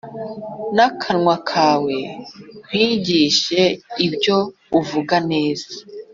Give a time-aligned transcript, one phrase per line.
[0.75, 1.97] n akanwa kawe
[2.65, 3.61] nkwigishe
[4.05, 4.37] ibyo
[4.79, 5.69] uvuga neza